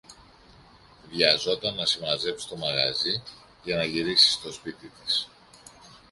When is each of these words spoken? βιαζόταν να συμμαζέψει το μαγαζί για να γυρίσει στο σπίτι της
βιαζόταν 1.09 1.75
να 1.75 1.85
συμμαζέψει 1.85 2.47
το 2.49 2.55
μαγαζί 2.57 3.23
για 3.63 3.75
να 3.75 3.83
γυρίσει 3.83 4.31
στο 4.31 4.51
σπίτι 4.51 4.87
της 4.87 5.29